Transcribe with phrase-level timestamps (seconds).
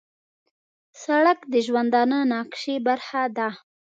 [1.03, 3.49] سړک د ژوندانه نقشې برخه ده.